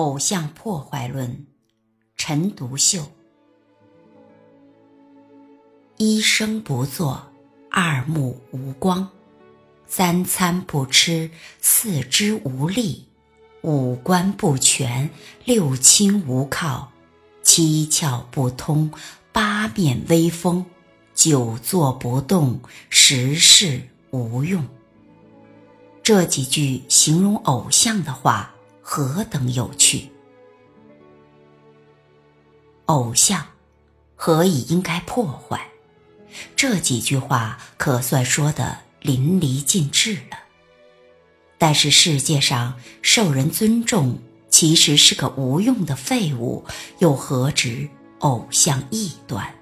[0.00, 1.46] 偶像破坏论，
[2.16, 3.02] 陈独秀。
[5.98, 7.30] 一生不做，
[7.70, 9.06] 二目无光，
[9.86, 13.06] 三餐不吃，四肢无力，
[13.60, 15.10] 五官不全，
[15.44, 16.90] 六亲无靠，
[17.42, 18.90] 七窍不通，
[19.32, 20.64] 八面威风，
[21.14, 22.58] 久坐不动，
[22.88, 24.66] 十事无用。
[26.02, 28.54] 这几句形容偶像的话。
[28.92, 30.10] 何等有趣！
[32.86, 33.46] 偶像
[34.16, 35.60] 何以应该破坏？
[36.56, 40.36] 这几句话可算说的淋漓尽致了。
[41.56, 46.64] 但是世界上受人尊重，其实是个无用的废物，
[46.98, 49.54] 又何止偶像异端？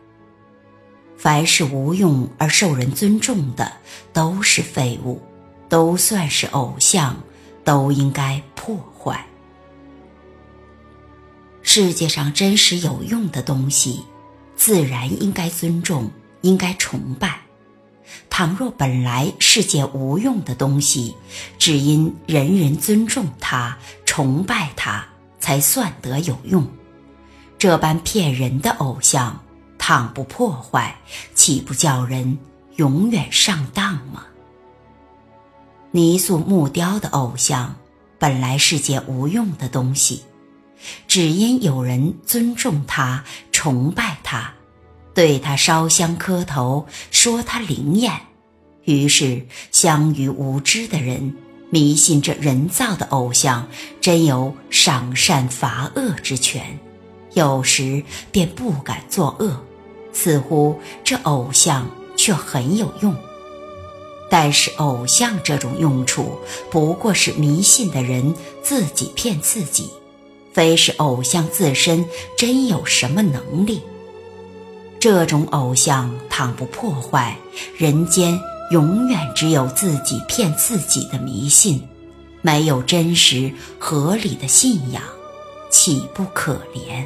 [1.18, 3.70] 凡是无用而受人尊重的，
[4.10, 5.20] 都是废物，
[5.68, 7.14] 都算是偶像。
[7.64, 9.24] 都应该破坏。
[11.62, 14.04] 世界上真实有用的东西，
[14.56, 17.40] 自然应该尊重，应该崇拜。
[18.30, 21.14] 倘若本来世界无用的东西，
[21.58, 25.06] 只因人人尊重它、崇拜它，
[25.38, 26.66] 才算得有用，
[27.58, 29.38] 这般骗人的偶像，
[29.76, 30.96] 倘不破坏，
[31.34, 32.38] 岂不叫人
[32.76, 34.24] 永远上当吗？
[35.90, 37.74] 泥塑木雕的偶像，
[38.18, 40.22] 本来是件无用的东西，
[41.06, 44.52] 只因有人尊重它、崇拜它，
[45.14, 48.12] 对它烧香磕头，说它灵验，
[48.84, 51.36] 于是相于无知的人
[51.70, 53.68] 迷信这人造的偶像
[54.00, 56.78] 真有赏善罚恶之权，
[57.34, 59.62] 有时便不敢作恶，
[60.12, 63.14] 似乎这偶像却很有用。
[64.30, 66.38] 但是，偶像这种用处
[66.70, 69.90] 不过是迷信的人自己骗自己，
[70.52, 72.04] 非是偶像自身
[72.36, 73.80] 真有什么能力。
[75.00, 77.38] 这种偶像倘不破坏，
[77.76, 78.38] 人间
[78.70, 81.82] 永远只有自己骗自己的迷信，
[82.42, 85.02] 没有真实合理的信仰，
[85.70, 87.04] 岂不可怜？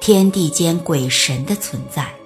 [0.00, 2.17] 天地间鬼神的存在。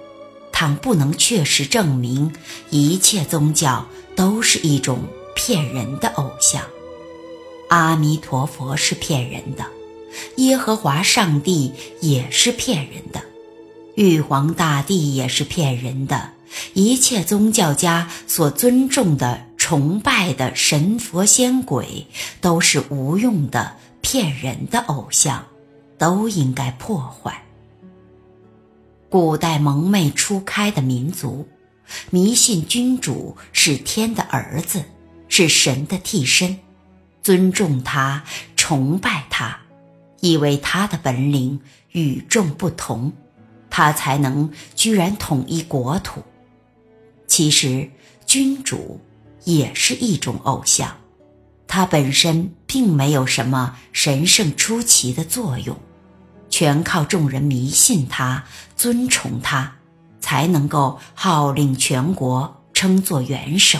[0.63, 2.31] 倘不能确实证明
[2.69, 3.85] 一切宗教
[4.15, 4.99] 都是一种
[5.35, 6.63] 骗人的偶像，
[7.67, 9.65] 阿弥陀佛是骗人的，
[10.37, 13.21] 耶和华上帝也是骗人的，
[13.95, 16.29] 玉皇大帝也是骗人的，
[16.73, 22.07] 一切宗教家所尊重的、崇拜的神佛仙鬼
[22.39, 25.45] 都是无用的、骗人的偶像，
[25.97, 27.43] 都应该破坏。
[29.13, 31.47] 古代蒙昧初开的民族，
[32.09, 34.85] 迷信君主是天的儿子，
[35.27, 36.57] 是神的替身，
[37.21, 38.23] 尊重他，
[38.55, 39.59] 崇拜他，
[40.19, 43.13] 以为他的本领与众不同，
[43.69, 46.23] 他才能居然统一国土。
[47.27, 47.91] 其实，
[48.25, 48.99] 君主
[49.43, 50.97] 也是一种偶像，
[51.67, 55.77] 他本身并没有什么神圣出奇的作用。
[56.55, 58.43] 全靠众人迷信他、
[58.75, 59.73] 尊崇他，
[60.21, 63.79] 才能够号令全国，称作元首。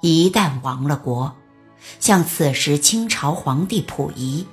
[0.00, 1.34] 一旦亡了国，
[1.98, 4.46] 像此时清朝皇帝溥仪、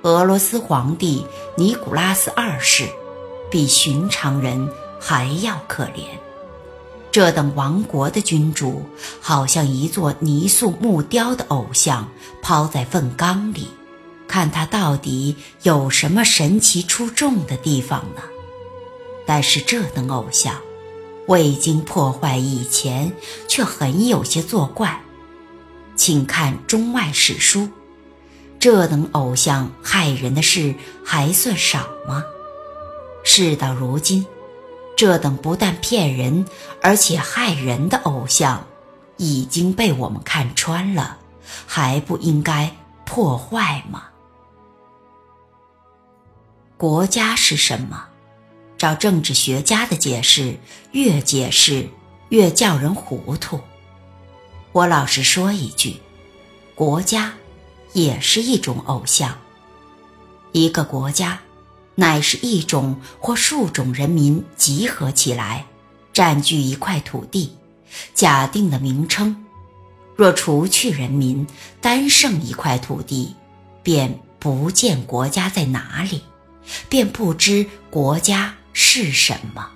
[0.00, 1.26] 俄罗斯皇帝
[1.58, 2.88] 尼古拉斯二世，
[3.50, 4.66] 比寻常人
[4.98, 6.06] 还要可怜。
[7.12, 8.82] 这等亡国的君主，
[9.20, 12.08] 好像一座泥塑木雕的偶像，
[12.40, 13.68] 抛在粪缸里。
[14.28, 18.22] 看他到底有什么神奇出众的地方呢？
[19.26, 20.54] 但是这等偶像，
[21.26, 23.12] 未经破坏以前，
[23.48, 25.00] 却很有些作怪。
[25.96, 27.68] 请看中外史书，
[28.60, 32.24] 这等偶像害人的事还算少吗？
[33.24, 34.24] 事到如今，
[34.96, 36.44] 这等不但骗人，
[36.82, 38.66] 而且害人的偶像，
[39.16, 41.18] 已经被我们看穿了，
[41.66, 42.70] 还不应该
[43.04, 44.04] 破坏吗？
[46.78, 48.04] 国家是什么？
[48.76, 50.58] 照政治学家的解释，
[50.92, 51.88] 越解释
[52.28, 53.58] 越叫人糊涂。
[54.72, 55.96] 我老实说一句，
[56.74, 57.32] 国家
[57.94, 59.38] 也是一种偶像。
[60.52, 61.40] 一个国家，
[61.94, 65.64] 乃是一种或数种人民集合起来，
[66.12, 67.56] 占据一块土地，
[68.12, 69.46] 假定的名称。
[70.14, 71.46] 若除去人民，
[71.80, 73.34] 单剩一块土地，
[73.82, 76.22] 便不见国家在哪里。
[76.88, 79.66] 便不知国家是什么，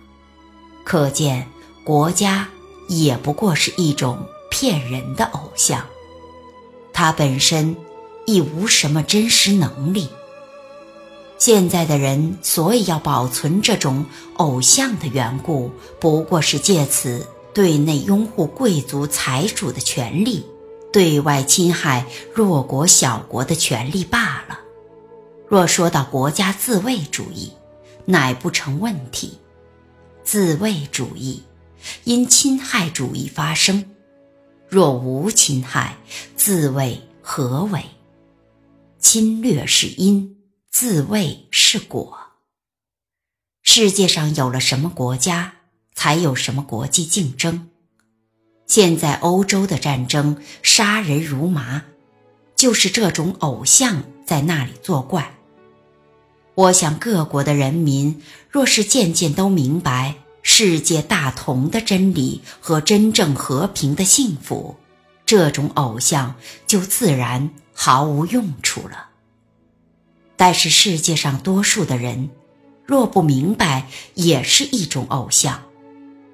[0.84, 1.48] 可见
[1.84, 2.48] 国家
[2.88, 5.84] 也不过是一种骗人的偶像。
[6.92, 7.76] 它本身
[8.26, 10.08] 亦无什么真实能力。
[11.38, 14.04] 现在的人所以要保存这种
[14.34, 20.44] 偶像的缘故，不过是借此对内拥护贵族财主的权利，
[20.92, 22.04] 对外侵害
[22.34, 24.49] 弱国小国的权利罢了。
[25.50, 27.52] 若说到国家自卫主义，
[28.04, 29.36] 乃不成问题。
[30.22, 31.42] 自卫主义
[32.04, 33.84] 因侵害主义发生，
[34.68, 35.96] 若无侵害，
[36.36, 37.84] 自卫何为？
[39.00, 40.36] 侵略是因，
[40.70, 42.16] 自卫是果。
[43.64, 45.54] 世界上有了什么国家，
[45.96, 47.68] 才有什么国际竞争。
[48.68, 51.82] 现在欧洲的战争杀人如麻，
[52.54, 55.34] 就是这种偶像在那里作怪。
[56.60, 64.76] 我想，各国的人民若是渐渐都明白世界大同的真理和真正和平的幸福，
[65.24, 66.34] 这种偶像
[66.66, 69.06] 就自然毫无用处了。
[70.36, 72.28] 但是世界上多数的人，
[72.84, 75.62] 若不明白，也是一种偶像，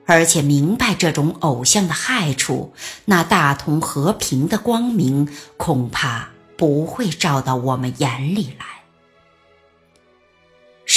[0.07, 2.73] 而且明白这种偶像的害处，
[3.05, 8.76] 那大同和平的光明恐怕不会照到我们眼里来。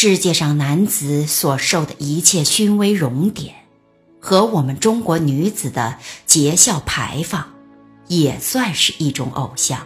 [0.01, 3.53] 世界上男子所受的一切勋威荣典，
[4.21, 7.49] 和我们中国女子的节孝牌坊，
[8.07, 9.85] 也算是一种偶像。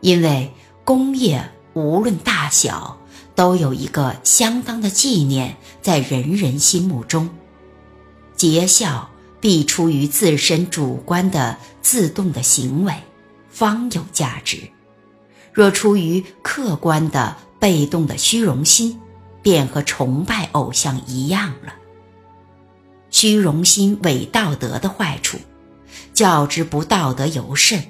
[0.00, 0.50] 因为
[0.86, 2.98] 功业无论大小，
[3.34, 7.28] 都有一个相当的纪念在人人心目中。
[8.36, 12.94] 节孝必出于自身主观的自动的行为，
[13.50, 14.70] 方有价值；
[15.52, 19.00] 若出于客观的，被动的虚荣心，
[19.42, 21.74] 便和崇拜偶像一样了。
[23.10, 25.38] 虚荣心伪道德的坏处，
[26.12, 27.82] 较之不道德尤甚。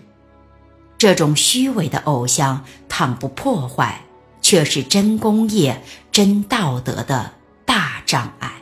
[0.96, 4.02] 这种虚伪的偶像，倘不破坏，
[4.40, 7.32] 却是真功业、真道德的
[7.64, 8.52] 大障碍。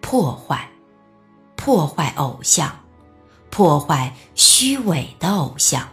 [0.00, 0.68] 破坏，
[1.56, 2.84] 破坏偶像，
[3.50, 5.88] 破坏虚伪的偶像，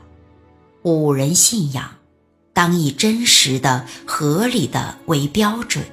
[0.84, 1.90] 五人信仰。
[2.54, 5.86] 当以真实的、合理的为标准，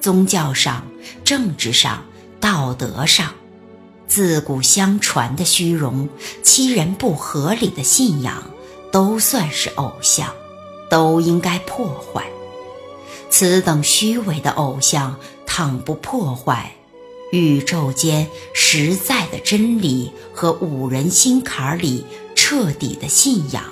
[0.00, 0.86] 宗教上、
[1.24, 2.04] 政治上、
[2.38, 3.32] 道德上，
[4.06, 6.08] 自古相传的虚荣、
[6.42, 8.50] 欺人不合理的信仰，
[8.92, 10.34] 都算是偶像，
[10.90, 12.26] 都应该破坏。
[13.30, 15.16] 此等虚伪的偶像，
[15.46, 16.74] 倘不破坏，
[17.32, 22.04] 宇宙间实在的真理和五人心坎里
[22.34, 23.64] 彻底的信仰。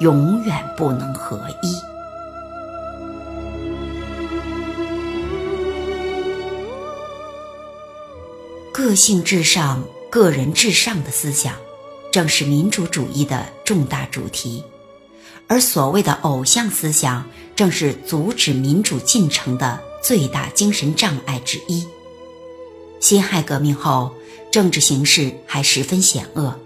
[0.00, 1.74] 永远不能合一。
[8.72, 11.54] 个性至上、个人至上的思想，
[12.10, 14.62] 正是民主主义的重大主题，
[15.46, 17.24] 而所谓的偶像思想，
[17.54, 21.86] 正是阻止民主进程的最大精神障碍之一。
[23.00, 24.12] 辛亥革命后，
[24.50, 26.58] 政治形势还十分险恶。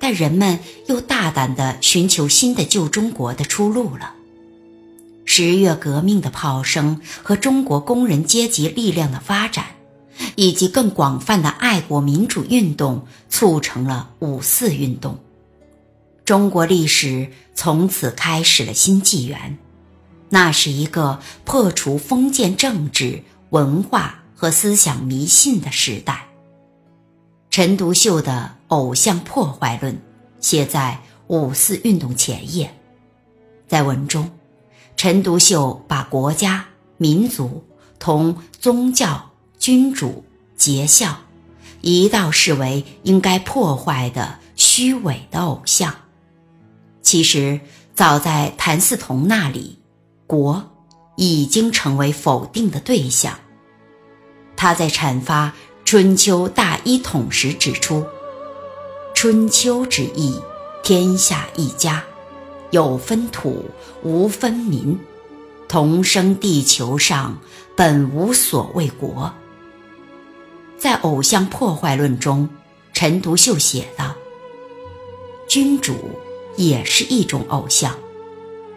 [0.00, 4.14] 但人们又大胆地寻求新的旧中国的出路了。
[5.24, 9.66] 十月革命的炮声和中国工人阶级力量的发展，
[10.36, 15.18] 以及更广泛的爱国民主运动，促成了五四运动。
[16.24, 19.58] 中国历史从此开始了新纪元，
[20.28, 26.25] 那是一个破除封建政治、文化和思想迷信的时代。
[27.56, 28.54] 陈独秀的。
[28.68, 29.98] 偶像破坏论
[30.40, 32.70] 写在五四运动前夜，
[33.66, 34.30] 在文中，
[34.94, 36.66] 陈独秀把国家、
[36.98, 37.64] 民族
[37.98, 40.22] 同宗教、君主、
[40.54, 41.16] 节孝
[41.80, 45.94] 一道视为应该破坏的虚伪的偶像。
[47.00, 47.58] 其实，
[47.94, 49.78] 早在谭嗣同那里，
[50.26, 50.62] 国
[51.16, 53.38] 已经成为否定的对象。
[54.56, 58.06] 他在阐发春秋大一统时指出。
[59.12, 60.40] 春秋之意，
[60.84, 62.04] 天下一家，
[62.70, 63.64] 有分土，
[64.04, 64.96] 无分民，
[65.66, 67.36] 同生地球上，
[67.74, 69.34] 本无所谓国。
[70.78, 72.48] 在偶像破坏论中，
[72.92, 74.14] 陈独秀写道
[75.48, 75.96] ：“君主
[76.56, 77.98] 也是一种偶像，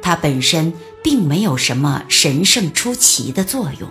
[0.01, 0.73] 他本身
[1.03, 3.87] 并没有什么神圣出奇的作用，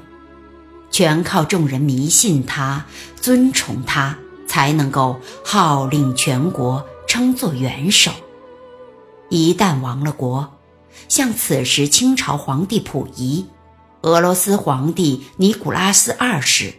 [0.91, 2.87] 全靠众人迷信他，
[3.21, 4.17] 尊崇他。”
[4.49, 8.11] 才能够号令全国，称作元首。
[9.29, 10.55] 一旦亡了国，
[11.07, 13.47] 像此时清朝皇帝溥仪、
[14.01, 16.73] 俄罗斯皇帝尼古拉斯二世，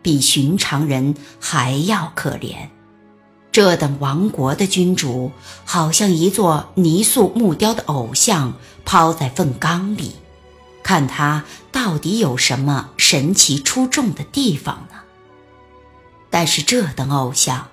[0.00, 2.68] 比寻常人还要可怜。
[3.50, 5.32] 这等亡国的君主，
[5.64, 10.14] 好像一座泥塑木雕的偶像抛在粪缸里，
[10.84, 11.44] 看他
[11.78, 14.98] 到底有什么神奇出众的地方呢？
[16.28, 17.68] 但是这等偶像，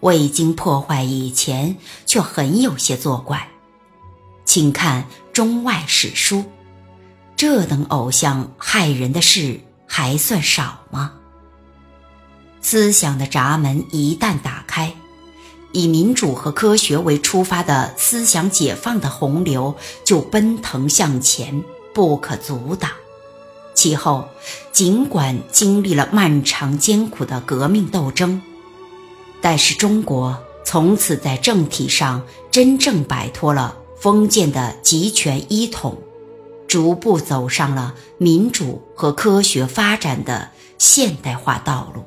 [0.00, 1.76] 未经破坏以前，
[2.06, 3.50] 却很有些作怪。
[4.46, 6.44] 请看中外史书，
[7.36, 11.12] 这等偶像害人的事还算少吗？
[12.62, 14.94] 思想的闸门一旦打开，
[15.72, 21.62] 以民主和科学为出发的思想解放的洪流就奔腾向前，
[21.92, 22.90] 不可阻挡。
[23.80, 24.28] 其后，
[24.72, 28.42] 尽管经历了漫长艰苦的革命斗争，
[29.40, 35.96] 但是中国从此在政体上真正摆脱了封建的集权一统，
[36.68, 42.04] 逐步走上了民主和科学发展的现代化道路。